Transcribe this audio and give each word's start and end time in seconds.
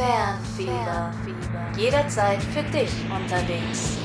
Fernfieber. 0.00 1.12
Jederzeit 1.76 2.42
für 2.42 2.62
dich 2.62 2.90
unterwegs. 3.14 3.98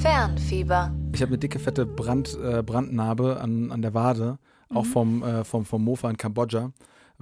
Fernfieber. 0.00 0.90
Ich 1.12 1.20
habe 1.20 1.28
eine 1.32 1.38
dicke, 1.38 1.58
fette 1.58 1.84
Brand, 1.84 2.38
äh, 2.42 2.62
Brandnarbe 2.62 3.38
an, 3.38 3.70
an 3.70 3.82
der 3.82 3.92
Wade, 3.92 4.38
auch 4.70 4.86
vom, 4.86 5.22
äh, 5.22 5.44
vom, 5.44 5.66
vom 5.66 5.84
Mofa 5.84 6.08
in 6.08 6.16
Kambodscha 6.16 6.72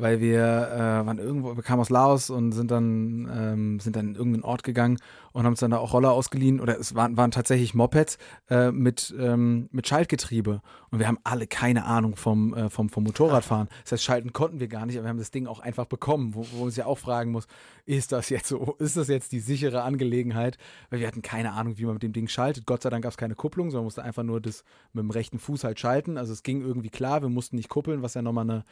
weil 0.00 0.20
wir 0.20 0.40
äh, 0.40 1.06
waren 1.06 1.18
irgendwo, 1.18 1.56
wir 1.56 1.62
kamen 1.62 1.80
aus 1.80 1.90
Laos 1.90 2.30
und 2.30 2.52
sind 2.52 2.70
dann, 2.70 3.30
ähm, 3.32 3.80
sind 3.80 3.96
dann 3.96 4.08
in 4.08 4.14
irgendeinen 4.14 4.44
Ort 4.44 4.62
gegangen 4.62 4.98
und 5.32 5.44
haben 5.44 5.52
uns 5.52 5.60
dann 5.60 5.70
da 5.70 5.78
auch 5.78 5.92
Roller 5.92 6.12
ausgeliehen 6.12 6.60
oder 6.60 6.78
es 6.78 6.94
waren, 6.94 7.16
waren 7.16 7.30
tatsächlich 7.30 7.74
Mopeds 7.74 8.18
äh, 8.48 8.70
mit, 8.70 9.14
ähm, 9.18 9.68
mit 9.72 9.86
Schaltgetriebe 9.86 10.62
und 10.90 10.98
wir 10.98 11.06
haben 11.06 11.18
alle 11.24 11.46
keine 11.46 11.84
Ahnung 11.84 12.16
vom, 12.16 12.54
äh, 12.54 12.70
vom, 12.70 12.88
vom 12.88 13.04
Motorradfahren. 13.04 13.68
Das 13.82 13.92
heißt, 13.92 14.04
schalten 14.04 14.32
konnten 14.32 14.60
wir 14.60 14.68
gar 14.68 14.86
nicht, 14.86 14.96
aber 14.96 15.04
wir 15.04 15.10
haben 15.10 15.18
das 15.18 15.30
Ding 15.30 15.46
auch 15.46 15.60
einfach 15.60 15.86
bekommen, 15.86 16.34
wo, 16.34 16.46
wo 16.52 16.60
man 16.60 16.70
sich 16.70 16.78
ja 16.78 16.86
auch 16.86 16.98
fragen 16.98 17.30
muss, 17.30 17.46
ist 17.86 18.12
das 18.12 18.28
jetzt 18.28 18.48
so, 18.48 18.76
ist 18.78 18.96
das 18.96 19.08
jetzt 19.08 19.32
die 19.32 19.40
sichere 19.40 19.82
Angelegenheit? 19.82 20.58
Weil 20.90 21.00
wir 21.00 21.06
hatten 21.06 21.22
keine 21.22 21.52
Ahnung, 21.52 21.78
wie 21.78 21.84
man 21.84 21.94
mit 21.94 22.02
dem 22.02 22.12
Ding 22.12 22.28
schaltet. 22.28 22.66
Gott 22.66 22.82
sei 22.82 22.90
Dank 22.90 23.02
gab 23.02 23.12
es 23.12 23.16
keine 23.16 23.34
Kupplung, 23.34 23.70
sondern 23.70 23.84
musste 23.84 24.02
einfach 24.02 24.22
nur 24.22 24.40
das 24.40 24.64
mit 24.92 25.02
dem 25.02 25.10
rechten 25.10 25.38
Fuß 25.38 25.64
halt 25.64 25.80
schalten. 25.80 26.16
Also 26.16 26.32
es 26.32 26.42
ging 26.42 26.60
irgendwie 26.60 26.90
klar, 26.90 27.22
wir 27.22 27.28
mussten 27.28 27.56
nicht 27.56 27.68
kuppeln, 27.68 28.02
was 28.02 28.14
ja 28.14 28.22
nochmal 28.22 28.48
eine 28.48 28.64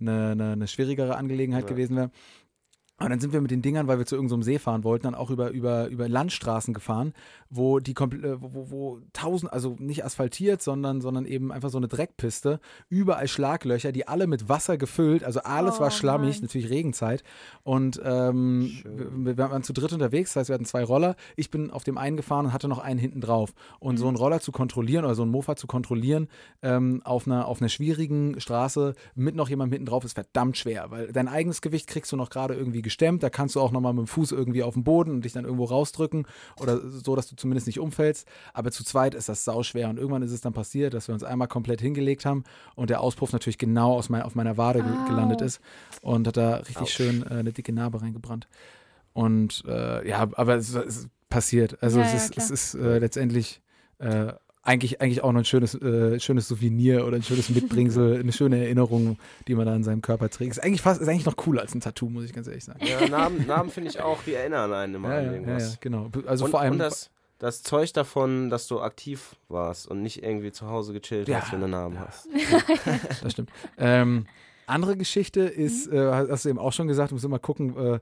eine, 0.00 0.30
eine, 0.30 0.52
eine 0.52 0.66
schwierigere 0.66 1.16
Angelegenheit 1.16 1.64
ja. 1.64 1.68
gewesen 1.68 1.96
wäre. 1.96 2.10
Und 3.04 3.10
dann 3.10 3.20
sind 3.20 3.32
wir 3.32 3.40
mit 3.40 3.50
den 3.50 3.62
Dingern, 3.62 3.88
weil 3.88 3.98
wir 3.98 4.06
zu 4.06 4.14
irgendeinem 4.14 4.42
so 4.42 4.46
See 4.46 4.58
fahren 4.58 4.84
wollten, 4.84 5.04
dann 5.04 5.14
auch 5.14 5.30
über, 5.30 5.50
über, 5.50 5.88
über 5.88 6.08
Landstraßen 6.08 6.74
gefahren, 6.74 7.12
wo 7.50 7.78
die 7.78 7.92
äh, 7.92 8.36
wo, 8.40 8.70
wo, 8.70 9.00
tausend, 9.12 9.52
also 9.52 9.76
nicht 9.78 10.04
asphaltiert, 10.04 10.62
sondern, 10.62 11.00
sondern 11.00 11.26
eben 11.26 11.52
einfach 11.52 11.70
so 11.70 11.78
eine 11.78 11.88
Dreckpiste, 11.88 12.60
überall 12.88 13.28
Schlaglöcher, 13.28 13.92
die 13.92 14.08
alle 14.08 14.26
mit 14.26 14.48
Wasser 14.48 14.76
gefüllt, 14.76 15.24
also 15.24 15.40
alles 15.40 15.76
oh, 15.76 15.80
war 15.80 15.90
schlammig, 15.90 16.36
Mann. 16.36 16.42
natürlich 16.42 16.70
Regenzeit. 16.70 17.22
Und 17.62 18.00
ähm, 18.04 18.72
wir, 18.84 19.36
wir, 19.36 19.50
waren 19.50 19.62
zu 19.62 19.72
dritt 19.72 19.92
unterwegs, 19.92 20.32
das 20.32 20.42
heißt, 20.42 20.50
wir 20.50 20.54
hatten 20.54 20.64
zwei 20.64 20.84
Roller. 20.84 21.16
Ich 21.36 21.50
bin 21.50 21.70
auf 21.70 21.84
dem 21.84 21.98
einen 21.98 22.16
gefahren 22.16 22.46
und 22.46 22.52
hatte 22.52 22.68
noch 22.68 22.78
einen 22.78 22.98
hinten 22.98 23.20
drauf. 23.20 23.54
Und 23.80 23.94
mhm. 23.94 23.98
so 23.98 24.08
einen 24.08 24.16
Roller 24.16 24.40
zu 24.40 24.52
kontrollieren 24.52 25.04
oder 25.04 25.14
so 25.14 25.22
einen 25.22 25.30
Mofa 25.30 25.56
zu 25.56 25.66
kontrollieren 25.66 26.28
ähm, 26.62 27.02
auf, 27.04 27.26
einer, 27.26 27.46
auf 27.46 27.60
einer 27.60 27.68
schwierigen 27.68 28.40
Straße 28.40 28.94
mit 29.14 29.34
noch 29.34 29.48
jemandem 29.48 29.74
hinten 29.74 29.86
drauf 29.86 30.04
ist 30.04 30.14
verdammt 30.14 30.56
schwer, 30.56 30.90
weil 30.90 31.12
dein 31.12 31.28
eigenes 31.28 31.60
Gewicht 31.60 31.86
kriegst 31.86 32.12
du 32.12 32.16
noch 32.16 32.30
gerade 32.30 32.54
irgendwie 32.54 32.82
gestemmt. 32.92 33.22
Da 33.22 33.30
kannst 33.30 33.56
du 33.56 33.60
auch 33.60 33.72
nochmal 33.72 33.92
mit 33.92 34.06
dem 34.06 34.06
Fuß 34.06 34.32
irgendwie 34.32 34.62
auf 34.62 34.74
den 34.74 34.84
Boden 34.84 35.10
und 35.10 35.24
dich 35.24 35.32
dann 35.32 35.44
irgendwo 35.44 35.64
rausdrücken 35.64 36.26
oder 36.60 36.78
so, 36.78 37.16
dass 37.16 37.26
du 37.28 37.36
zumindest 37.36 37.66
nicht 37.66 37.80
umfällst. 37.80 38.28
Aber 38.52 38.70
zu 38.70 38.84
zweit 38.84 39.14
ist 39.14 39.28
das 39.28 39.44
sauschwer 39.44 39.88
und 39.88 39.98
irgendwann 39.98 40.22
ist 40.22 40.32
es 40.32 40.40
dann 40.40 40.52
passiert, 40.52 40.94
dass 40.94 41.08
wir 41.08 41.14
uns 41.14 41.24
einmal 41.24 41.48
komplett 41.48 41.80
hingelegt 41.80 42.24
haben 42.24 42.44
und 42.74 42.90
der 42.90 43.00
Auspuff 43.00 43.32
natürlich 43.32 43.58
genau 43.58 43.94
aus 43.94 44.08
mein, 44.08 44.22
auf 44.22 44.34
meiner 44.34 44.56
Wade 44.56 44.84
Au. 44.84 45.08
gelandet 45.08 45.40
ist 45.40 45.60
und 46.02 46.26
hat 46.26 46.36
da 46.36 46.56
richtig 46.56 46.82
Ouch. 46.82 46.88
schön 46.88 47.22
äh, 47.22 47.34
eine 47.34 47.52
dicke 47.52 47.72
Narbe 47.72 48.02
reingebrannt. 48.02 48.46
Und 49.14 49.64
äh, 49.66 50.08
ja, 50.08 50.28
aber 50.32 50.56
es, 50.56 50.74
es 50.74 51.08
passiert. 51.28 51.82
Also 51.82 52.00
ja, 52.00 52.06
es, 52.06 52.14
ist, 52.14 52.38
es 52.38 52.50
ist 52.50 52.74
äh, 52.74 52.98
letztendlich 52.98 53.60
äh, 53.98 54.32
eigentlich, 54.62 55.00
eigentlich 55.00 55.22
auch 55.24 55.32
noch 55.32 55.40
ein 55.40 55.44
schönes, 55.44 55.74
äh, 55.74 56.20
schönes 56.20 56.46
Souvenir 56.46 57.06
oder 57.06 57.16
ein 57.16 57.22
schönes 57.22 57.50
Mitbringsel, 57.50 58.16
eine 58.20 58.32
schöne 58.32 58.58
Erinnerung, 58.58 59.18
die 59.48 59.54
man 59.54 59.66
da 59.66 59.74
in 59.74 59.82
seinem 59.82 60.02
Körper 60.02 60.30
trägt. 60.30 60.52
Ist 60.52 60.62
eigentlich 60.62 60.82
fast, 60.82 61.00
ist 61.00 61.08
eigentlich 61.08 61.26
noch 61.26 61.36
cooler 61.36 61.62
als 61.62 61.74
ein 61.74 61.80
Tattoo, 61.80 62.08
muss 62.08 62.24
ich 62.24 62.32
ganz 62.32 62.46
ehrlich 62.46 62.64
sagen. 62.64 62.80
Ja, 62.84 63.08
Namen, 63.08 63.46
Namen 63.46 63.70
finde 63.70 63.90
ich 63.90 64.00
auch, 64.00 64.22
die 64.22 64.34
erinnern 64.34 64.72
einen 64.72 64.94
immer 64.94 65.10
ja, 65.10 65.18
an 65.18 65.34
irgendwas. 65.34 65.62
Ja, 65.62 65.68
ja, 65.70 65.76
genau. 65.80 66.10
Also 66.26 66.44
und, 66.44 66.50
vor 66.52 66.60
allem. 66.60 66.74
Und 66.74 66.78
das, 66.78 67.10
das 67.38 67.64
Zeug 67.64 67.92
davon, 67.92 68.50
dass 68.50 68.68
du 68.68 68.80
aktiv 68.80 69.34
warst 69.48 69.88
und 69.88 70.00
nicht 70.00 70.22
irgendwie 70.22 70.52
zu 70.52 70.68
Hause 70.68 70.92
gechillt 70.92 71.26
ja, 71.26 71.40
hast, 71.40 71.52
wenn 71.52 71.58
du 71.58 71.64
einen 71.64 71.72
Namen 71.72 71.98
hast. 71.98 72.28
das 73.22 73.32
stimmt. 73.32 73.50
Ähm, 73.78 74.26
andere 74.66 74.96
Geschichte 74.96 75.40
ist, 75.40 75.90
mhm. 75.90 75.98
äh, 75.98 76.12
hast 76.30 76.44
du 76.44 76.50
eben 76.50 76.60
auch 76.60 76.72
schon 76.72 76.86
gesagt, 76.86 77.10
du 77.10 77.16
musst 77.16 77.24
immer 77.24 77.40
gucken, 77.40 77.76
äh, 77.76 77.98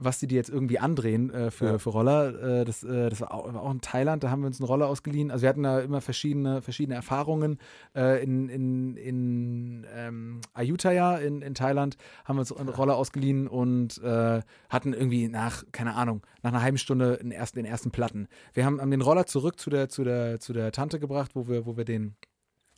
was 0.00 0.18
die 0.18 0.26
dir 0.26 0.36
jetzt 0.36 0.50
irgendwie 0.50 0.78
andrehen 0.78 1.30
äh, 1.30 1.50
für, 1.50 1.66
ja. 1.66 1.78
für 1.78 1.90
Roller. 1.90 2.60
Äh, 2.60 2.64
das, 2.64 2.82
äh, 2.82 3.10
das 3.10 3.20
war 3.20 3.34
auch, 3.34 3.52
war 3.52 3.62
auch, 3.62 3.70
in 3.70 3.80
Thailand, 3.80 4.24
da 4.24 4.30
haben 4.30 4.40
wir 4.40 4.46
uns 4.46 4.60
einen 4.60 4.66
Roller 4.66 4.88
ausgeliehen. 4.88 5.30
Also 5.30 5.42
wir 5.42 5.48
hatten 5.50 5.62
da 5.62 5.80
immer 5.80 6.00
verschiedene, 6.00 6.62
verschiedene 6.62 6.96
Erfahrungen. 6.96 7.58
Äh, 7.94 8.22
in 8.22 8.48
in, 8.48 8.96
in 8.96 9.86
ähm, 9.94 10.40
Ayutthaya 10.54 11.18
in, 11.18 11.42
in 11.42 11.54
Thailand 11.54 11.96
haben 12.24 12.36
wir 12.36 12.40
uns 12.40 12.52
einen 12.52 12.68
Roller 12.68 12.96
ausgeliehen 12.96 13.46
und 13.46 14.02
äh, 14.02 14.40
hatten 14.68 14.92
irgendwie 14.92 15.28
nach, 15.28 15.64
keine 15.72 15.94
Ahnung, 15.94 16.22
nach 16.42 16.52
einer 16.52 16.62
halben 16.62 16.78
Stunde 16.78 17.18
den 17.18 17.32
ersten, 17.32 17.58
den 17.58 17.66
ersten 17.66 17.90
Platten. 17.90 18.28
Wir 18.54 18.64
haben, 18.64 18.80
haben 18.80 18.90
den 18.90 19.02
Roller 19.02 19.26
zurück 19.26 19.60
zu 19.60 19.70
der, 19.70 19.88
zu 19.88 20.04
der, 20.04 20.40
zu 20.40 20.52
der 20.52 20.72
Tante 20.72 20.98
gebracht, 20.98 21.32
wo 21.34 21.46
wir, 21.46 21.66
wo 21.66 21.76
wir 21.76 21.84
den 21.84 22.16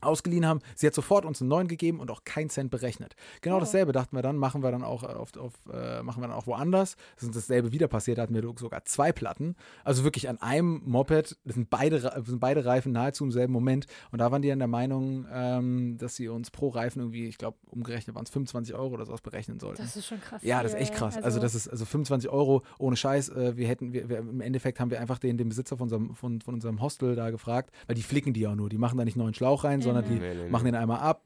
ausgeliehen 0.02 0.46
haben. 0.46 0.60
Sie 0.74 0.86
hat 0.86 0.94
sofort 0.94 1.24
uns 1.24 1.40
einen 1.40 1.48
neuen 1.48 1.68
gegeben 1.68 2.00
und 2.00 2.10
auch 2.10 2.24
keinen 2.24 2.50
Cent 2.50 2.70
berechnet. 2.70 3.14
Genau 3.40 3.56
oh. 3.56 3.60
dasselbe 3.60 3.92
dachten 3.92 4.16
wir 4.16 4.22
dann, 4.22 4.36
machen 4.36 4.62
wir 4.62 4.70
dann 4.70 4.82
auch 4.82 5.02
auf, 5.02 5.36
auf 5.36 5.52
äh, 5.72 6.02
machen 6.02 6.22
wir 6.22 6.28
dann 6.28 6.36
auch 6.36 6.46
woanders. 6.46 6.96
Das 7.16 7.24
ist 7.24 7.36
dasselbe 7.36 7.72
wieder 7.72 7.88
passiert, 7.88 8.18
da 8.18 8.22
hatten 8.22 8.34
wir 8.34 8.42
sogar 8.56 8.84
zwei 8.84 9.12
Platten. 9.12 9.56
Also 9.84 10.04
wirklich 10.04 10.28
an 10.28 10.41
einem 10.41 10.82
Moped, 10.84 11.36
das 11.44 11.54
sind 11.54 11.70
beide, 11.70 12.00
sind 12.24 12.41
beide 12.41 12.64
Reifen 12.64 12.92
nahezu 12.92 13.24
im 13.24 13.32
selben 13.32 13.52
Moment. 13.52 13.86
Und 14.10 14.20
da 14.20 14.30
waren 14.30 14.42
die 14.42 14.48
dann 14.48 14.58
der 14.58 14.68
Meinung, 14.68 15.26
ähm, 15.32 15.96
dass 15.98 16.16
sie 16.16 16.28
uns 16.28 16.50
pro 16.50 16.68
Reifen 16.68 17.00
irgendwie, 17.00 17.26
ich 17.26 17.38
glaube, 17.38 17.56
umgerechnet 17.66 18.14
waren 18.14 18.24
es 18.24 18.30
25 18.30 18.74
Euro 18.74 18.94
oder 18.94 19.06
sowas 19.06 19.20
berechnen 19.20 19.58
sollten. 19.58 19.82
Das 19.82 19.96
ist 19.96 20.06
schon 20.06 20.20
krass. 20.20 20.42
Ja, 20.42 20.62
das 20.62 20.74
ist 20.74 20.80
echt 20.80 20.94
krass. 20.94 21.16
Also, 21.16 21.26
also 21.26 21.41
das 21.41 21.54
ist 21.54 21.68
also 21.68 21.84
25 21.84 22.30
Euro 22.30 22.62
ohne 22.78 22.96
Scheiß. 22.96 23.30
Äh, 23.30 23.56
wir 23.56 23.68
hätten, 23.68 23.92
wir, 23.92 24.08
wir, 24.08 24.18
im 24.18 24.41
Endeffekt 24.41 24.80
haben 24.80 24.91
wir 24.91 25.00
einfach 25.00 25.18
den, 25.18 25.36
den 25.38 25.48
Besitzer 25.48 25.76
von 25.76 25.84
unserem, 25.84 26.14
von, 26.14 26.41
von 26.41 26.54
unserem 26.54 26.80
Hostel 26.80 27.14
da 27.14 27.30
gefragt, 27.30 27.70
weil 27.86 27.94
die 27.94 28.02
flicken 28.02 28.32
die 28.32 28.41
ja 28.41 28.54
nur. 28.54 28.68
Die 28.68 28.78
machen 28.78 28.98
da 28.98 29.04
nicht 29.04 29.16
neuen 29.16 29.34
Schlauch 29.34 29.64
rein, 29.64 29.80
ja, 29.80 29.91
sondern 29.92 30.12
die 30.12 30.20
nee, 30.20 30.34
nee, 30.34 30.50
machen 30.50 30.64
den 30.64 30.75
einmal 30.75 31.00
ab, 31.00 31.22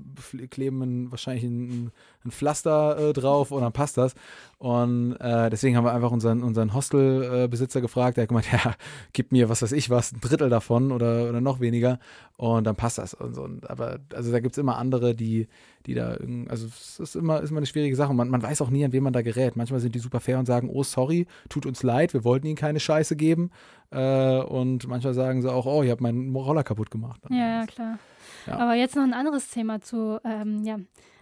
kleben 0.51 0.83
einen, 0.83 1.11
wahrscheinlich 1.11 1.45
ein, 1.45 1.93
ein 2.25 2.31
Pflaster 2.31 2.99
äh, 2.99 3.13
drauf 3.13 3.51
und 3.51 3.63
dann 3.63 3.73
passt 3.73 3.97
das. 3.97 4.15
Und 4.59 5.17
äh, 5.21 5.51
deswegen 5.51 5.77
haben 5.77 5.85
wir 5.85 5.93
einfach 5.93 6.11
unseren, 6.11 6.43
unseren 6.43 6.75
Hostelbesitzer 6.75 7.81
gefragt. 7.81 8.17
Der 8.17 8.23
hat 8.23 8.29
gemeint, 8.29 8.51
ja, 8.53 8.75
gib 9.13 9.33
mir, 9.33 9.49
was 9.49 9.63
weiß 9.63 9.73
ich 9.73 9.91
was, 9.91 10.13
ein 10.13 10.21
Drittel 10.21 10.49
davon 10.49 10.93
oder, 10.93 11.29
oder 11.29 11.41
noch 11.41 11.61
weniger. 11.61 11.99
Und 12.37 12.65
dann 12.65 12.77
passt 12.77 12.99
das. 12.99 13.15
Und 13.15 13.35
so. 13.35 13.43
Und, 13.43 13.69
aber 13.71 13.99
also 14.15 14.33
da 14.33 14.41
gibt 14.41 14.55
es 14.55 14.59
immer 14.59 14.77
andere, 14.79 15.15
die, 15.15 15.49
die 15.87 15.95
da, 15.95 16.17
also 16.49 16.67
es 16.67 16.99
ist 16.99 17.17
immer, 17.17 17.41
ist 17.41 17.51
immer 17.51 17.59
eine 17.59 17.67
schwierige 17.67 17.97
Sache. 17.97 18.15
Man, 18.15 18.29
man 18.29 18.43
weiß 18.43 18.63
auch 18.63 18.71
nie, 18.71 18.85
an 18.85 18.93
wen 18.93 19.03
man 19.03 19.13
da 19.13 19.23
gerät. 19.23 19.57
Manchmal 19.57 19.81
sind 19.81 19.95
die 19.95 20.01
super 20.01 20.21
fair 20.21 20.39
und 20.39 20.47
sagen, 20.47 20.69
oh, 20.73 20.83
sorry, 20.83 21.27
tut 21.49 21.67
uns 21.67 21.83
leid, 21.83 22.15
wir 22.15 22.25
wollten 22.25 22.47
ihnen 22.47 22.57
keine 22.57 22.81
Scheiße 22.81 23.17
geben. 23.17 23.51
Äh, 23.91 24.41
und 24.41 24.89
manchmal 24.89 25.15
sagen 25.15 25.43
sie 25.43 25.53
auch, 25.53 25.67
oh, 25.67 25.83
ich 25.83 25.91
habe 25.91 26.03
meinen 26.03 26.35
Roller 26.35 26.65
kaputt 26.65 26.91
gemacht. 26.91 27.21
Ja, 27.31 27.61
ja, 27.61 27.67
klar. 27.67 27.99
Ja. 28.47 28.59
Aber 28.59 28.75
jetzt 28.75 28.97
noch 28.97 29.03
ein 29.03 29.15
anderes 29.15 29.51
Thema 29.51 29.81
zu, 29.81 30.21
ähm, 30.25 30.65
ja, 30.65 30.79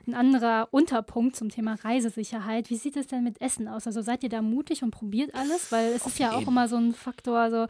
ein 0.06 0.14
anderer 0.14 0.68
Unterpunkt 0.70 1.36
zum 1.36 1.48
Thema 1.48 1.76
Reisesicherheit. 1.82 2.68
Wie 2.70 2.76
sieht 2.76 2.96
es 2.96 3.06
denn 3.06 3.24
mit 3.24 3.40
Essen 3.40 3.68
aus? 3.68 3.86
Also 3.86 4.02
seid 4.02 4.22
ihr 4.22 4.28
da 4.28 4.42
mutig 4.42 4.82
und 4.82 4.90
probiert 4.90 5.34
alles? 5.34 5.72
Weil 5.72 5.92
es 5.92 6.02
Auf 6.02 6.08
ist 6.08 6.18
ja 6.18 6.30
jeden. 6.30 6.44
auch 6.44 6.48
immer 6.48 6.68
so 6.68 6.76
ein 6.76 6.92
Faktor, 6.92 7.50
so, 7.50 7.66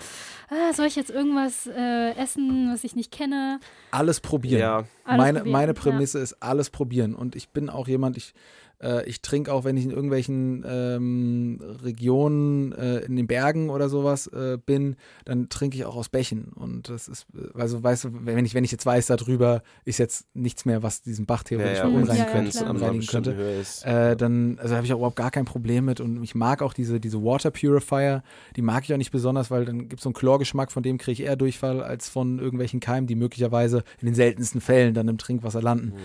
ah, 0.49 0.73
soll 0.73 0.87
ich 0.87 0.97
jetzt 0.97 1.11
irgendwas 1.11 1.67
äh, 1.67 2.13
essen, 2.17 2.73
was 2.73 2.83
ich 2.85 2.97
nicht 2.97 3.13
kenne? 3.13 3.61
Alles 3.91 4.21
probieren. 4.21 4.61
Ja. 4.61 4.85
Alles 5.05 5.19
meine, 5.19 5.39
probieren. 5.39 5.53
meine 5.53 5.75
Prämisse 5.75 6.19
ja. 6.19 6.25
ist 6.25 6.43
alles 6.43 6.71
probieren. 6.71 7.15
Und 7.15 7.37
ich 7.37 7.51
bin 7.51 7.71
auch 7.71 7.87
jemand, 7.87 8.17
ich 8.17 8.35
äh, 8.84 9.09
ich 9.09 9.22
trinke 9.22 9.53
auch, 9.53 9.65
wenn 9.65 9.77
ich 9.77 9.84
in 9.84 9.91
irgendwelchen 9.91 10.65
ähm, 10.69 11.59
Regionen 11.83 12.72
äh, 12.72 12.99
in 13.00 13.17
den 13.17 13.27
Bergen 13.27 13.71
oder 13.71 13.89
sowas 13.89 14.27
äh, 14.28 14.59
bin, 14.65 14.97
dann 15.25 15.49
trinke 15.49 15.77
ich 15.77 15.84
auch 15.84 15.97
aus 15.97 16.11
Bächen. 16.11 16.53
Und 16.55 16.91
das 16.91 17.09
ist, 17.09 17.27
also 17.55 17.83
weißt 17.83 18.05
du, 18.05 18.09
wenn 18.12 18.44
ich, 18.44 18.55
wenn 18.55 18.65
ich 18.65 18.73
jetzt 18.73 18.84
weiß, 18.84 19.06
darüber 19.06 19.62
ist 19.84 19.99
jetzt 19.99 20.27
nichts 20.34 20.65
mehr, 20.67 20.83
was 20.83 21.03
diesen 21.03 21.25
Bach 21.25 21.43
theoretisch 21.43 21.78
ja, 21.78 21.84
ja, 21.84 21.91
verunreinigen 21.91 22.27
ja, 22.27 22.33
könnte, 22.33 23.06
könnte 23.06 23.31
ist, 23.31 23.84
äh, 23.87 24.17
dann 24.17 24.59
also 24.61 24.77
habe 24.77 24.84
ich 24.84 24.93
auch 24.93 24.99
überhaupt 24.99 25.17
gar 25.17 25.31
kein 25.31 25.47
Problem 25.47 25.87
mit. 25.87 26.00
Und 26.00 26.23
ich 26.23 26.34
mag 26.34 26.61
auch 26.62 26.75
diese, 26.75 27.00
diese 27.00 27.23
Water 27.23 27.50
Purifier, 27.50 28.23
die 28.56 28.62
mag 28.62 28.84
ich 28.84 28.93
auch 28.93 28.99
nicht 28.99 29.12
besonders, 29.12 29.50
weil 29.50 29.65
dann 29.65 29.89
gibt 29.89 30.00
es 30.00 30.03
so 30.03 30.11
einen 30.11 30.15
Chlorgeschmack, 30.15 30.71
von 30.71 30.83
dem 30.83 30.99
kriege 30.99 31.23
ich 31.23 31.28
eher 31.28 31.37
Durchfall 31.37 31.83
als 31.83 32.09
von 32.09 32.39
irgendwelchen 32.39 32.81
Keimen, 32.81 33.06
die 33.06 33.15
möglicherweise 33.15 33.83
in 34.00 34.06
den 34.06 34.15
seltensten 34.15 34.61
Fällen 34.61 34.94
dann 34.94 35.09
im 35.09 35.19
Trinkwasser 35.19 35.62
landen. 35.62 35.94
Mhm. 35.94 36.00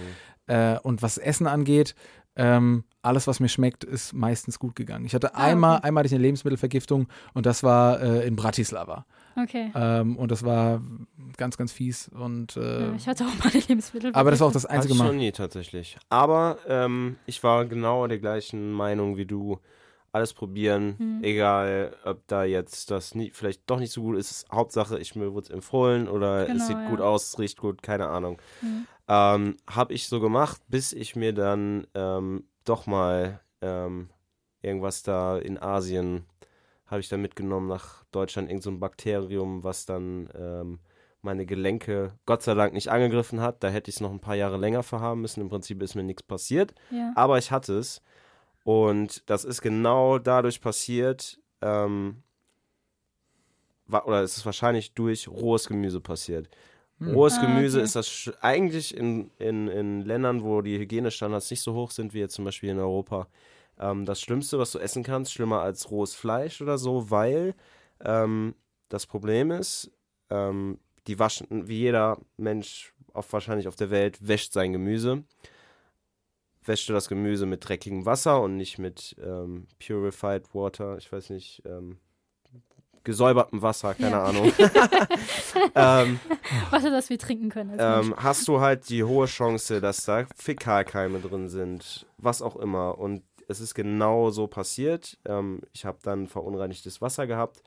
Äh, 0.49 0.79
und 0.79 1.01
was 1.01 1.17
Essen 1.17 1.45
angeht, 1.45 1.93
ähm, 2.39 2.83
alles, 3.01 3.27
was 3.27 3.39
mir 3.39 3.49
schmeckt, 3.49 3.83
ist 3.83 4.13
meistens 4.13 4.59
gut 4.59 4.75
gegangen. 4.75 5.05
Ich 5.05 5.13
hatte 5.13 5.35
ah, 5.35 5.43
einmal, 5.43 5.77
okay. 5.77 5.87
einmal 5.87 6.01
hatte 6.01 6.07
ich 6.07 6.13
eine 6.13 6.23
Lebensmittelvergiftung 6.23 7.07
und 7.33 7.45
das 7.45 7.63
war 7.63 8.01
äh, 8.01 8.25
in 8.27 8.35
Bratislava. 8.35 9.05
Okay. 9.35 9.71
Ähm, 9.75 10.17
und 10.17 10.31
das 10.31 10.43
war 10.43 10.81
ganz, 11.37 11.57
ganz 11.57 11.71
fies. 11.71 12.09
Und, 12.09 12.57
äh, 12.57 12.87
ja, 12.87 12.93
ich 12.95 13.07
hatte 13.07 13.25
auch 13.25 13.37
mal 13.43 13.51
eine 13.51 13.61
Lebensmittelvergiftung. 13.61 14.15
Aber 14.15 14.31
das 14.31 14.39
war 14.39 14.47
auch 14.47 14.53
das 14.53 14.65
einzige 14.65 14.95
Mal. 14.95 15.07
schon 15.07 15.17
nie 15.17 15.31
tatsächlich. 15.31 15.97
Aber 16.09 16.57
ähm, 16.67 17.17
ich 17.25 17.43
war 17.43 17.65
genau 17.65 18.07
der 18.07 18.19
gleichen 18.19 18.71
Meinung 18.71 19.17
wie 19.17 19.25
du. 19.25 19.59
Alles 20.11 20.33
probieren, 20.33 20.95
mhm. 20.97 21.23
egal 21.23 21.95
ob 22.03 22.25
da 22.25 22.43
jetzt 22.43 22.89
das 22.89 23.13
nie, 23.13 23.29
vielleicht 23.31 23.69
doch 23.69 23.77
nicht 23.77 23.91
so 23.91 24.01
gut 24.01 24.17
ist. 24.17 24.47
Hauptsache, 24.51 24.97
ich 24.97 25.15
mir 25.15 25.33
wurde 25.33 25.45
es 25.45 25.49
empfohlen 25.51 26.07
oder 26.07 26.47
genau, 26.47 26.57
es 26.57 26.65
sieht 26.65 26.77
ja. 26.77 26.89
gut 26.89 26.99
aus, 26.99 27.27
es 27.27 27.37
riecht 27.37 27.59
gut, 27.59 27.83
keine 27.83 28.07
Ahnung. 28.07 28.41
Mhm. 28.63 28.87
Ähm, 29.09 29.57
habe 29.67 29.93
ich 29.93 30.07
so 30.07 30.19
gemacht, 30.19 30.61
bis 30.67 30.93
ich 30.93 31.15
mir 31.15 31.33
dann 31.33 31.87
ähm, 31.95 32.45
doch 32.63 32.85
mal 32.85 33.41
ähm, 33.61 34.09
irgendwas 34.61 35.03
da 35.03 35.37
in 35.37 35.61
Asien 35.61 36.25
habe 36.89 37.01
ich 37.01 37.09
dann 37.09 37.21
mitgenommen 37.21 37.67
nach 37.67 38.03
Deutschland, 38.11 38.49
irgend 38.49 38.63
so 38.63 38.71
ein 38.71 38.79
Bakterium, 38.79 39.63
was 39.63 39.85
dann 39.85 40.29
ähm, 40.35 40.79
meine 41.21 41.45
Gelenke 41.45 42.13
Gott 42.25 42.41
sei 42.41 42.55
Dank 42.55 42.73
nicht 42.73 42.89
angegriffen 42.89 43.41
hat. 43.41 43.63
Da 43.63 43.69
hätte 43.69 43.89
ich 43.89 43.97
es 43.97 44.01
noch 44.01 44.11
ein 44.11 44.19
paar 44.19 44.35
Jahre 44.35 44.57
länger 44.57 44.83
verhaben 44.83 45.21
müssen. 45.21 45.41
Im 45.41 45.49
Prinzip 45.49 45.81
ist 45.83 45.95
mir 45.95 46.03
nichts 46.03 46.23
passiert, 46.23 46.73
ja. 46.89 47.11
aber 47.15 47.37
ich 47.37 47.51
hatte 47.51 47.77
es. 47.77 48.01
Und 48.63 49.29
das 49.29 49.45
ist 49.45 49.61
genau 49.61 50.17
dadurch 50.17 50.61
passiert, 50.61 51.39
ähm, 51.61 52.23
oder 53.87 54.21
es 54.21 54.37
ist 54.37 54.45
wahrscheinlich 54.45 54.93
durch 54.93 55.27
rohes 55.27 55.67
Gemüse 55.67 56.01
passiert. 56.01 56.49
Hm. 56.99 57.13
Rohes 57.13 57.37
ah, 57.37 57.41
Gemüse 57.41 57.77
okay. 57.77 57.85
ist 57.85 57.95
das 57.95 58.31
eigentlich 58.41 58.95
in, 58.95 59.31
in, 59.39 59.67
in 59.67 60.01
Ländern, 60.01 60.43
wo 60.43 60.61
die 60.61 60.77
Hygienestandards 60.77 61.49
nicht 61.49 61.61
so 61.61 61.73
hoch 61.73 61.91
sind, 61.91 62.13
wie 62.13 62.19
jetzt 62.19 62.35
zum 62.35 62.45
Beispiel 62.45 62.69
in 62.69 62.79
Europa, 62.79 63.27
ähm, 63.79 64.05
das 64.05 64.21
Schlimmste, 64.21 64.59
was 64.59 64.71
du 64.71 64.79
essen 64.79 65.03
kannst, 65.03 65.33
schlimmer 65.33 65.61
als 65.61 65.89
rohes 65.89 66.13
Fleisch 66.13 66.61
oder 66.61 66.77
so, 66.77 67.09
weil 67.09 67.55
ähm, 68.03 68.55
das 68.89 69.05
Problem 69.05 69.51
ist, 69.51 69.91
ähm, 70.29 70.79
die 71.07 71.17
waschen, 71.17 71.67
wie 71.67 71.79
jeder 71.79 72.17
Mensch 72.37 72.93
auf, 73.13 73.31
wahrscheinlich 73.33 73.67
auf 73.67 73.75
der 73.75 73.89
Welt, 73.89 74.27
wäscht 74.27 74.53
sein 74.53 74.73
Gemüse. 74.73 75.23
Wäscht 76.63 76.89
du 76.89 76.93
das 76.93 77.07
Gemüse 77.07 77.45
mit 77.45 77.67
dreckigem 77.67 78.05
Wasser 78.05 78.41
und 78.41 78.57
nicht 78.57 78.77
mit 78.77 79.15
ähm, 79.23 79.67
Purified 79.79 80.53
Water, 80.53 80.97
ich 80.97 81.11
weiß 81.11 81.29
nicht, 81.29 81.63
ähm, 81.65 81.97
gesäubertem 83.03 83.61
Wasser, 83.61 83.93
keine 83.93 84.11
ja. 84.11 84.23
Ahnung. 84.23 84.51
ähm, 85.75 86.19
Wasser, 86.69 86.91
das 86.91 87.09
wir 87.09 87.17
trinken 87.17 87.49
können. 87.49 87.75
Ähm, 87.79 88.15
hast 88.17 88.47
du 88.47 88.59
halt 88.59 88.89
die 88.89 89.03
hohe 89.03 89.27
Chance, 89.27 89.81
dass 89.81 90.05
da 90.05 90.25
Fäkalkeime 90.35 91.19
drin 91.19 91.49
sind, 91.49 92.05
was 92.17 92.41
auch 92.41 92.55
immer. 92.55 92.97
Und 92.97 93.23
es 93.47 93.59
ist 93.59 93.73
genau 93.73 94.29
so 94.29 94.47
passiert. 94.47 95.17
Ähm, 95.25 95.61
ich 95.73 95.85
habe 95.85 95.97
dann 96.03 96.27
verunreinigtes 96.27 97.01
Wasser 97.01 97.27
gehabt 97.27 97.63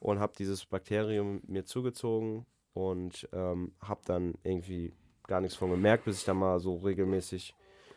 und 0.00 0.20
habe 0.20 0.32
dieses 0.38 0.64
Bakterium 0.64 1.42
mir 1.46 1.64
zugezogen 1.64 2.46
und 2.72 3.28
ähm, 3.32 3.72
habe 3.82 4.00
dann 4.06 4.34
irgendwie 4.42 4.92
gar 5.26 5.40
nichts 5.40 5.56
von 5.56 5.70
gemerkt, 5.70 6.04
bis 6.04 6.18
ich 6.18 6.24
dann 6.24 6.38
mal 6.38 6.58
so 6.60 6.76
regelmäßig 6.76 7.54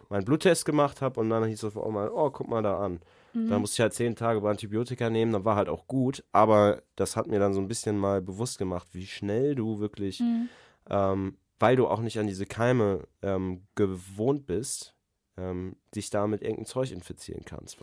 meinen 0.09 0.25
Bluttest 0.25 0.65
gemacht 0.65 1.01
habe 1.01 1.19
und 1.19 1.29
dann 1.29 1.45
hieß 1.45 1.63
es 1.63 1.75
auf 1.77 1.83
einmal, 1.83 2.09
oh, 2.09 2.29
guck 2.29 2.47
mal 2.47 2.61
da 2.61 2.77
an. 2.77 2.99
Mhm. 3.33 3.49
Dann 3.49 3.61
musste 3.61 3.75
ich 3.75 3.79
halt 3.81 3.93
zehn 3.93 4.15
Tage 4.15 4.47
Antibiotika 4.47 5.09
nehmen, 5.09 5.31
dann 5.31 5.45
war 5.45 5.55
halt 5.55 5.69
auch 5.69 5.87
gut, 5.87 6.23
aber 6.31 6.83
das 6.95 7.15
hat 7.15 7.27
mir 7.27 7.39
dann 7.39 7.53
so 7.53 7.61
ein 7.61 7.67
bisschen 7.67 7.97
mal 7.97 8.21
bewusst 8.21 8.57
gemacht, 8.57 8.87
wie 8.93 9.07
schnell 9.07 9.55
du 9.55 9.79
wirklich, 9.79 10.19
mhm. 10.19 10.49
ähm, 10.89 11.37
weil 11.59 11.75
du 11.75 11.87
auch 11.87 12.01
nicht 12.01 12.19
an 12.19 12.27
diese 12.27 12.45
Keime 12.45 13.07
ähm, 13.21 13.63
gewohnt 13.75 14.45
bist, 14.45 14.95
ähm, 15.37 15.75
dich 15.95 16.09
da 16.09 16.27
mit 16.27 16.41
irgendeinem 16.41 16.65
Zeug 16.65 16.91
infizieren 16.91 17.45
kannst. 17.45 17.77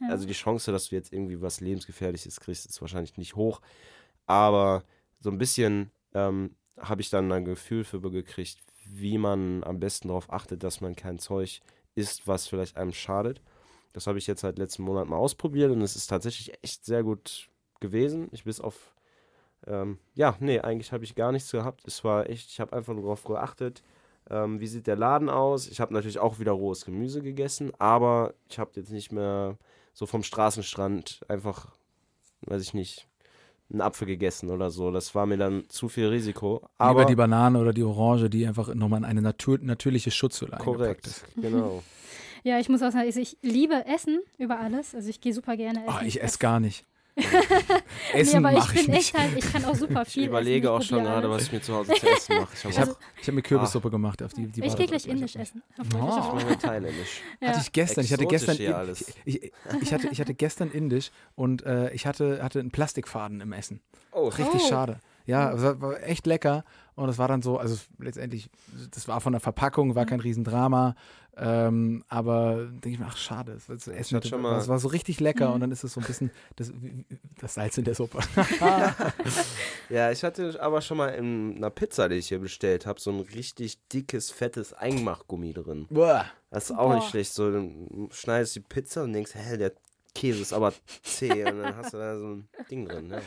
Ja. 0.00 0.08
Also 0.08 0.26
die 0.26 0.32
Chance, 0.32 0.72
dass 0.72 0.88
du 0.88 0.94
jetzt 0.94 1.12
irgendwie 1.12 1.40
was 1.40 1.60
lebensgefährliches 1.60 2.40
kriegst, 2.40 2.66
ist 2.66 2.80
wahrscheinlich 2.80 3.16
nicht 3.16 3.36
hoch, 3.36 3.60
aber 4.26 4.84
so 5.20 5.30
ein 5.30 5.38
bisschen 5.38 5.90
ähm, 6.14 6.54
habe 6.78 7.00
ich 7.00 7.10
dann 7.10 7.30
ein 7.30 7.44
Gefühl 7.44 7.84
für 7.84 8.00
gekriegt, 8.00 8.58
wie 8.86 9.18
man 9.18 9.64
am 9.64 9.80
besten 9.80 10.08
darauf 10.08 10.32
achtet, 10.32 10.62
dass 10.62 10.80
man 10.80 10.96
kein 10.96 11.18
Zeug 11.18 11.60
isst, 11.94 12.26
was 12.26 12.46
vielleicht 12.46 12.76
einem 12.76 12.92
schadet. 12.92 13.40
Das 13.94 14.08
habe 14.08 14.18
ich 14.18 14.26
jetzt 14.26 14.42
halt 14.42 14.58
letzten 14.58 14.82
Monat 14.82 15.08
mal 15.08 15.16
ausprobiert 15.16 15.70
und 15.70 15.80
es 15.80 15.94
ist 15.96 16.08
tatsächlich 16.08 16.52
echt 16.62 16.84
sehr 16.84 17.04
gut 17.04 17.48
gewesen. 17.80 18.28
Ich 18.32 18.44
bis 18.44 18.60
auf, 18.60 18.92
ähm, 19.66 19.98
ja, 20.14 20.36
nee, 20.40 20.58
eigentlich 20.60 20.92
habe 20.92 21.04
ich 21.04 21.14
gar 21.14 21.30
nichts 21.30 21.52
gehabt. 21.52 21.82
Es 21.86 22.02
war 22.02 22.28
echt, 22.28 22.50
ich 22.50 22.60
habe 22.60 22.76
einfach 22.76 22.92
nur 22.92 23.04
darauf 23.04 23.24
geachtet, 23.24 23.84
ähm, 24.28 24.58
wie 24.58 24.66
sieht 24.66 24.88
der 24.88 24.96
Laden 24.96 25.30
aus. 25.30 25.68
Ich 25.68 25.80
habe 25.80 25.94
natürlich 25.94 26.18
auch 26.18 26.40
wieder 26.40 26.52
rohes 26.52 26.84
Gemüse 26.84 27.22
gegessen, 27.22 27.70
aber 27.78 28.34
ich 28.48 28.58
habe 28.58 28.72
jetzt 28.74 28.90
nicht 28.90 29.12
mehr 29.12 29.56
so 29.92 30.06
vom 30.06 30.24
Straßenstrand 30.24 31.20
einfach, 31.28 31.68
weiß 32.42 32.62
ich 32.62 32.74
nicht, 32.74 33.06
einen 33.70 33.80
Apfel 33.80 34.08
gegessen 34.08 34.50
oder 34.50 34.72
so. 34.72 34.90
Das 34.90 35.14
war 35.14 35.24
mir 35.26 35.36
dann 35.36 35.68
zu 35.68 35.88
viel 35.88 36.08
Risiko. 36.08 36.68
Aber 36.78 37.00
Lieber 37.00 37.08
die 37.08 37.14
Banane 37.14 37.60
oder 37.60 37.72
die 37.72 37.84
Orange, 37.84 38.28
die 38.28 38.44
einfach 38.44 38.74
nochmal 38.74 38.98
in 38.98 39.04
eine 39.04 39.22
Natur 39.22 39.58
natürliche 39.62 40.10
Schutzhülle 40.10 40.56
Korrekt, 40.58 41.06
ist. 41.06 41.24
genau. 41.36 41.84
Ja, 42.44 42.58
ich 42.58 42.68
muss 42.68 42.82
auch 42.82 42.92
sagen, 42.92 43.08
ich 43.08 43.38
liebe 43.40 43.86
Essen 43.86 44.20
über 44.36 44.60
alles. 44.60 44.94
Also 44.94 45.08
ich 45.08 45.20
gehe 45.22 45.32
super 45.32 45.56
gerne 45.56 45.84
essen. 45.86 45.98
Oh, 45.98 46.04
ich 46.04 46.22
esse 46.22 46.38
gar 46.38 46.60
nicht. 46.60 46.84
essen 48.12 48.42
nee, 48.42 48.48
aber 48.48 48.58
ich 48.58 48.84
bin 48.84 48.92
echt 48.92 49.16
halt, 49.16 49.38
ich 49.38 49.50
kann 49.50 49.64
auch 49.64 49.74
super 49.74 50.04
viel. 50.04 50.24
Ich 50.24 50.28
überlege 50.28 50.66
essen. 50.66 50.76
auch 50.76 50.82
schon 50.82 51.04
gerade, 51.04 51.30
was 51.30 51.44
ich 51.44 51.52
mir 51.52 51.62
zu 51.62 51.74
Hause 51.74 51.94
zu 51.94 52.06
essen 52.06 52.36
mache. 52.36 52.52
Ich 52.54 52.64
habe 52.78 52.90
also, 52.90 52.96
hab 53.26 53.34
mir 53.34 53.40
Kürbissuppe 53.40 53.88
ah. 53.88 53.90
gemacht. 53.90 54.22
Auf 54.22 54.34
die, 54.34 54.46
die 54.46 54.62
ich 54.62 54.76
gehe 54.76 54.86
gleich 54.86 55.06
indisch 55.06 55.36
essen. 55.36 55.62
Oh. 55.78 56.34
Ich 56.38 56.44
mache 56.44 56.58
thailändisch. 56.58 57.22
Ja. 57.40 57.48
Hatte 57.48 57.60
ich 57.62 57.72
gestern. 57.72 58.04
Ich 58.04 58.12
hatte 58.12 58.26
gestern. 58.26 58.56
Ich, 59.24 59.42
ich, 59.42 59.52
ich, 59.80 59.94
hatte, 59.94 60.08
ich 60.10 60.20
hatte 60.20 60.34
gestern 60.34 60.70
indisch 60.70 61.12
und 61.36 61.64
äh, 61.64 61.94
ich 61.94 62.06
hatte, 62.06 62.42
hatte 62.42 62.60
einen 62.60 62.72
Plastikfaden 62.72 63.40
im 63.40 63.52
Essen. 63.54 63.80
Oh. 64.12 64.28
Richtig 64.28 64.60
oh. 64.62 64.68
schade. 64.68 65.00
Ja, 65.26 65.52
es 65.52 65.62
war 65.62 66.02
echt 66.02 66.26
lecker. 66.26 66.64
Und 66.96 67.08
es 67.08 67.18
war 67.18 67.26
dann 67.26 67.42
so, 67.42 67.58
also 67.58 67.76
letztendlich, 67.98 68.50
das 68.92 69.08
war 69.08 69.20
von 69.20 69.32
der 69.32 69.40
Verpackung, 69.40 69.94
war 69.94 70.06
kein 70.06 70.20
Riesendrama. 70.20 70.94
Ähm, 71.36 72.04
aber 72.08 72.66
denke 72.66 72.90
ich 72.90 72.98
mir, 73.00 73.06
ach 73.08 73.16
schade, 73.16 73.54
das, 73.54 73.66
das, 73.66 73.88
Essen, 73.88 74.20
das, 74.20 74.30
das 74.30 74.68
war 74.68 74.78
so 74.78 74.86
richtig 74.86 75.18
lecker 75.18 75.48
mhm. 75.48 75.54
und 75.54 75.60
dann 75.62 75.72
ist 75.72 75.82
es 75.82 75.94
so 75.94 76.00
ein 76.00 76.06
bisschen 76.06 76.30
das, 76.54 76.72
das 77.40 77.54
Salz 77.54 77.76
in 77.76 77.82
der 77.82 77.96
Suppe. 77.96 78.20
ja, 79.88 80.12
ich 80.12 80.22
hatte 80.22 80.62
aber 80.62 80.80
schon 80.80 80.98
mal 80.98 81.08
in 81.08 81.56
einer 81.56 81.70
Pizza, 81.70 82.08
die 82.08 82.16
ich 82.16 82.28
hier 82.28 82.38
bestellt 82.38 82.86
habe, 82.86 83.00
so 83.00 83.10
ein 83.10 83.18
richtig 83.18 83.88
dickes, 83.88 84.30
fettes 84.30 84.72
Einmachgummi 84.74 85.52
drin. 85.52 85.86
Boah. 85.90 86.26
Das 86.50 86.70
ist 86.70 86.76
auch 86.76 86.90
Boah. 86.90 86.94
nicht 86.96 87.08
schlecht. 87.08 87.32
So, 87.32 87.50
dann 87.50 88.08
schneidest 88.12 88.54
du 88.54 88.60
die 88.60 88.66
Pizza 88.68 89.02
und 89.02 89.12
denkst, 89.12 89.32
hä, 89.34 89.56
der 89.56 89.72
Käse 90.14 90.42
ist 90.42 90.52
aber 90.52 90.72
zäh 91.02 91.44
und 91.44 91.62
dann 91.62 91.76
hast 91.76 91.92
du 91.92 91.98
da 91.98 92.16
so 92.16 92.26
ein 92.26 92.48
Ding 92.70 92.86
drin. 92.86 93.08
Ne? 93.08 93.20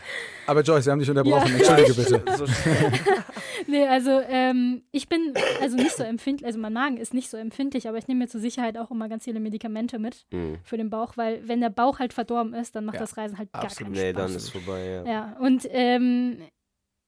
Aber 0.45 0.61
Joyce, 0.61 0.85
wir 0.85 0.91
haben 0.93 0.99
dich 0.99 1.09
unterbrochen. 1.09 1.51
Ja. 1.51 1.57
Entschuldige 1.57 1.93
bitte. 1.93 2.23
Nee, 3.67 3.85
also 3.85 4.21
ähm, 4.29 4.83
ich 4.91 5.09
bin 5.09 5.33
also 5.61 5.75
nicht 5.75 5.91
so 5.91 6.03
empfindlich, 6.03 6.45
also 6.45 6.59
mein 6.59 6.73
Magen 6.73 6.97
ist 6.97 7.13
nicht 7.13 7.29
so 7.29 7.37
empfindlich, 7.37 7.87
aber 7.89 7.97
ich 7.97 8.07
nehme 8.07 8.19
mir 8.19 8.27
zur 8.27 8.39
Sicherheit 8.39 8.77
auch 8.77 8.91
immer 8.91 9.09
ganz 9.09 9.25
viele 9.25 9.39
Medikamente 9.39 9.99
mit 9.99 10.25
mhm. 10.31 10.59
für 10.63 10.77
den 10.77 10.89
Bauch, 10.89 11.17
weil 11.17 11.45
wenn 11.47 11.59
der 11.59 11.69
Bauch 11.69 11.99
halt 11.99 12.13
verdorben 12.13 12.53
ist, 12.53 12.75
dann 12.75 12.85
macht 12.85 12.95
ja. 12.95 13.01
das 13.01 13.17
Reisen 13.17 13.37
halt 13.37 13.51
gar 13.51 13.63
Absolut. 13.63 13.93
keinen 13.93 13.95
Spaß. 13.95 14.05
Nee, 14.05 14.13
dann 14.13 14.35
ist 14.35 14.49
vorbei, 14.49 14.85
ja. 14.85 15.05
Ja, 15.05 15.37
und 15.39 15.67
ähm, 15.71 16.37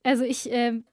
also 0.04 0.24
ich 0.24 0.50
ähm, 0.52 0.84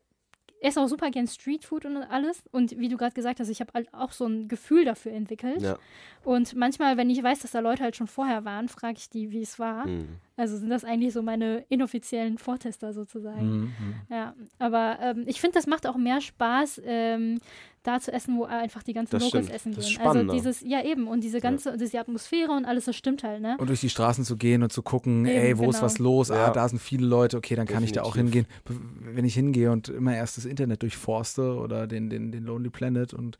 esse 0.60 0.80
auch 0.80 0.88
super 0.88 1.10
gern 1.10 1.26
Streetfood 1.26 1.84
und 1.84 1.96
alles. 1.96 2.42
Und 2.52 2.78
wie 2.78 2.88
du 2.88 2.96
gerade 2.96 3.14
gesagt 3.14 3.40
hast, 3.40 3.48
ich 3.48 3.60
habe 3.60 3.72
halt 3.74 3.92
auch 3.92 4.12
so 4.12 4.26
ein 4.26 4.48
Gefühl 4.48 4.84
dafür 4.84 5.12
entwickelt. 5.12 5.62
Ja. 5.62 5.78
Und 6.24 6.54
manchmal, 6.54 6.96
wenn 6.96 7.10
ich 7.10 7.22
weiß, 7.22 7.40
dass 7.40 7.52
da 7.52 7.60
Leute 7.60 7.82
halt 7.82 7.96
schon 7.96 8.06
vorher 8.06 8.44
waren, 8.44 8.68
frage 8.68 8.96
ich 8.98 9.10
die, 9.10 9.30
wie 9.30 9.42
es 9.42 9.58
war. 9.58 9.86
Mhm. 9.86 10.18
Also 10.36 10.58
sind 10.58 10.68
das 10.68 10.84
eigentlich 10.84 11.14
so 11.14 11.22
meine 11.22 11.64
inoffiziellen 11.68 12.36
Vortester 12.36 12.92
sozusagen. 12.92 13.48
Mhm. 13.48 13.62
mhm. 13.62 13.94
Ja, 14.10 14.34
aber 14.58 14.98
ähm, 15.00 15.24
ich 15.26 15.40
finde, 15.40 15.54
das 15.54 15.66
macht 15.66 15.86
auch 15.86 15.96
mehr 15.96 16.20
Spaß, 16.20 16.82
ähm, 16.84 17.40
da 17.86 18.00
zu 18.00 18.12
essen, 18.12 18.36
wo 18.36 18.44
einfach 18.44 18.82
die 18.82 18.92
ganzen 18.92 19.12
das 19.12 19.22
Locals 19.22 19.46
stimmt. 19.46 19.56
essen 19.56 19.74
das 19.74 19.88
gehen. 19.88 20.00
Also 20.00 20.32
dieses, 20.32 20.60
ja 20.62 20.84
eben, 20.84 21.06
und 21.06 21.22
diese 21.22 21.40
ganze, 21.40 21.70
ja. 21.70 21.76
diese 21.76 22.00
Atmosphäre 22.00 22.52
und 22.52 22.64
alles, 22.64 22.86
das 22.86 22.96
stimmt 22.96 23.22
halt, 23.22 23.40
ne? 23.40 23.56
Und 23.58 23.68
durch 23.68 23.80
die 23.80 23.88
Straßen 23.88 24.24
zu 24.24 24.36
gehen 24.36 24.62
und 24.62 24.72
zu 24.72 24.82
gucken, 24.82 25.24
eben, 25.24 25.36
ey, 25.36 25.56
wo 25.56 25.62
genau. 25.62 25.70
ist 25.70 25.82
was 25.82 25.98
los? 25.98 26.30
Ah, 26.30 26.36
ja. 26.36 26.46
Ah, 26.46 26.50
da 26.50 26.68
sind 26.68 26.80
viele 26.80 27.06
Leute, 27.06 27.36
okay, 27.36 27.54
dann 27.54 27.66
kann 27.66 27.82
Definitiv. 27.82 27.96
ich 27.96 28.02
da 28.02 28.08
auch 28.08 28.16
hingehen. 28.16 28.46
Wenn 28.64 29.24
ich 29.24 29.34
hingehe 29.34 29.70
und 29.70 29.88
immer 29.88 30.14
erst 30.14 30.36
das 30.36 30.44
Internet 30.44 30.82
durchforste 30.82 31.54
oder 31.54 31.86
den, 31.86 32.10
den, 32.10 32.32
den 32.32 32.44
Lonely 32.44 32.70
Planet 32.70 33.14
und, 33.14 33.38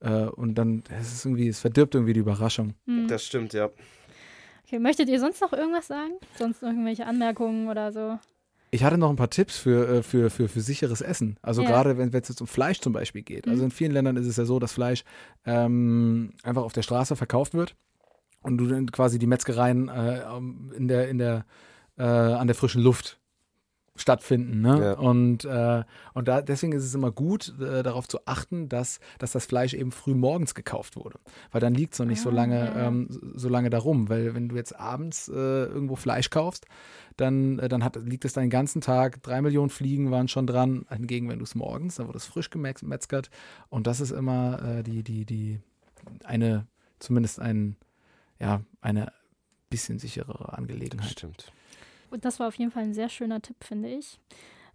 äh, 0.00 0.26
und 0.26 0.56
dann, 0.56 0.84
es 1.00 1.12
ist 1.12 1.24
irgendwie, 1.24 1.48
es 1.48 1.60
verdirbt 1.60 1.94
irgendwie 1.94 2.12
die 2.12 2.20
Überraschung. 2.20 2.74
Mhm. 2.84 3.08
Das 3.08 3.24
stimmt, 3.24 3.54
ja. 3.54 3.70
Okay, 4.66 4.80
möchtet 4.80 5.08
ihr 5.08 5.20
sonst 5.20 5.40
noch 5.40 5.52
irgendwas 5.52 5.86
sagen? 5.86 6.14
Sonst 6.36 6.60
irgendwelche 6.60 7.06
Anmerkungen 7.06 7.68
oder 7.68 7.92
so? 7.92 8.18
Ich 8.72 8.82
hatte 8.82 8.98
noch 8.98 9.10
ein 9.10 9.16
paar 9.16 9.30
Tipps 9.30 9.56
für, 9.56 9.98
äh, 9.98 10.02
für, 10.02 10.28
für, 10.28 10.48
für 10.48 10.60
sicheres 10.60 11.00
Essen. 11.00 11.38
Also 11.40 11.62
ja. 11.62 11.68
gerade 11.68 11.98
wenn 11.98 12.08
es 12.08 12.28
jetzt 12.28 12.40
um 12.40 12.48
Fleisch 12.48 12.80
zum 12.80 12.92
Beispiel 12.92 13.22
geht. 13.22 13.44
Also 13.44 13.48
mhm. 13.48 13.52
Also 13.52 13.64
in 13.66 13.70
vielen 13.70 13.92
Ländern 13.92 14.16
ist 14.16 14.26
es 14.26 14.36
ja 14.36 14.44
so, 14.44 14.58
dass 14.58 14.72
Fleisch 14.72 15.04
ähm, 15.44 16.32
einfach 16.42 16.64
auf 16.64 16.72
der 16.72 16.82
Straße 16.82 17.14
verkauft 17.14 17.54
wird 17.54 17.76
und 18.42 18.58
du 18.58 18.66
dann 18.66 18.90
quasi 18.90 19.20
die 19.20 19.28
Metzgereien 19.28 19.88
äh, 19.88 20.22
in 20.76 20.88
der, 20.88 21.08
in 21.08 21.18
der, 21.18 21.44
äh, 21.96 22.02
an 22.02 22.48
der 22.48 22.56
frischen 22.56 22.82
Luft 22.82 23.20
stattfinden. 24.00 24.60
Ne? 24.60 24.80
Ja. 24.80 24.92
Und, 24.94 25.44
äh, 25.44 25.84
und 26.14 26.28
da, 26.28 26.42
deswegen 26.42 26.72
ist 26.72 26.84
es 26.84 26.94
immer 26.94 27.10
gut, 27.10 27.54
äh, 27.60 27.82
darauf 27.82 28.08
zu 28.08 28.18
achten, 28.26 28.68
dass, 28.68 29.00
dass 29.18 29.32
das 29.32 29.46
Fleisch 29.46 29.74
eben 29.74 29.92
früh 29.92 30.14
morgens 30.14 30.54
gekauft 30.54 30.96
wurde. 30.96 31.18
Weil 31.50 31.60
dann 31.60 31.74
liegt 31.74 31.94
es 31.94 31.98
noch 31.98 32.06
nicht 32.06 32.20
ah, 32.20 32.24
so 32.24 32.30
lange, 32.30 32.64
ja. 32.64 32.86
ähm, 32.86 33.08
so 33.34 33.48
lange 33.48 33.70
darum. 33.70 34.08
Weil 34.08 34.34
wenn 34.34 34.48
du 34.48 34.56
jetzt 34.56 34.78
abends 34.78 35.28
äh, 35.28 35.32
irgendwo 35.32 35.96
Fleisch 35.96 36.30
kaufst, 36.30 36.66
dann, 37.16 37.58
äh, 37.58 37.68
dann 37.68 37.82
hat, 37.84 37.96
liegt 37.96 38.24
es 38.24 38.34
den 38.34 38.50
ganzen 38.50 38.80
Tag, 38.80 39.22
drei 39.22 39.40
Millionen 39.40 39.70
Fliegen 39.70 40.10
waren 40.10 40.28
schon 40.28 40.46
dran. 40.46 40.86
Hingegen, 40.90 41.28
wenn 41.28 41.38
du 41.38 41.44
es 41.44 41.54
morgens, 41.54 41.96
dann 41.96 42.06
wurde 42.06 42.18
es 42.18 42.26
frisch 42.26 42.50
gemetzgert. 42.50 43.30
Und 43.68 43.86
das 43.86 44.00
ist 44.00 44.10
immer 44.10 44.62
äh, 44.62 44.82
die, 44.82 45.02
die, 45.02 45.24
die, 45.24 45.60
eine, 46.24 46.66
zumindest 46.98 47.40
ein, 47.40 47.76
ja, 48.38 48.62
eine 48.80 49.12
bisschen 49.70 49.98
sicherere 49.98 50.56
Angelegenheit. 50.56 51.10
Stimmt. 51.10 51.52
Und 52.16 52.24
das 52.24 52.40
war 52.40 52.48
auf 52.48 52.54
jeden 52.54 52.70
Fall 52.70 52.84
ein 52.84 52.94
sehr 52.94 53.10
schöner 53.10 53.42
Tipp, 53.42 53.56
finde 53.60 53.90
ich. 53.90 54.18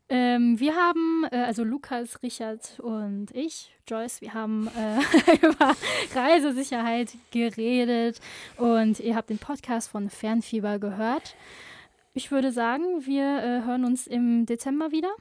Ähm, 0.10 0.60
wir 0.60 0.76
haben, 0.76 1.26
äh, 1.32 1.38
also 1.38 1.64
Lukas, 1.64 2.22
Richard 2.22 2.80
und 2.80 3.32
ich, 3.34 3.72
Joyce, 3.88 4.22
wir 4.22 4.36
haben 4.36 4.70
äh, 4.78 5.36
über 5.42 5.76
Reisesicherheit 6.14 7.16
geredet 7.32 8.20
und 8.58 9.00
ihr 9.00 9.16
habt 9.16 9.32
den 9.32 9.40
Podcast 9.40 9.90
von 9.90 10.12
Fernfieber 10.12 10.78
gehört. 10.78 11.36
Ich 12.14 12.30
würde 12.30 12.52
sagen, 12.52 13.08
wir 13.08 13.24
äh, 13.24 13.66
hören 13.66 13.86
uns 13.86 14.06
im 14.06 14.46
Dezember 14.46 14.92
wieder. 14.92 15.12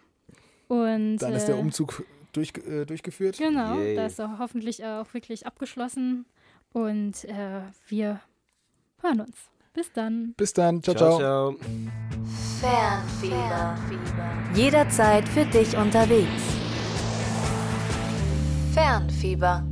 Und, 0.69 1.19
Dann 1.19 1.33
ist 1.33 1.47
der 1.47 1.57
äh, 1.57 1.59
Umzug 1.61 2.05
durch, 2.35 2.53
äh, 2.69 2.85
durchgeführt. 2.85 3.39
Genau, 3.39 3.79
Yay. 3.79 3.97
da 3.97 4.05
ist 4.05 4.19
er 4.19 4.39
hoffentlich 4.39 4.85
auch 4.85 5.15
wirklich 5.15 5.47
abgeschlossen. 5.47 6.27
Und 6.75 7.25
äh, 7.25 7.63
wir 7.89 8.21
hören 9.01 9.23
uns. 9.23 9.51
Bis 9.73 9.93
dann. 9.93 10.35
Bis 10.37 10.53
dann. 10.53 10.83
Ciao, 10.83 10.97
ciao. 10.97 11.19
ciao. 11.19 11.57
Fernfieber. 12.61 13.77
Jederzeit 14.55 15.29
für 15.29 15.45
dich 15.47 15.77
unterwegs. 15.77 16.43
Fernfieber. 18.75 19.65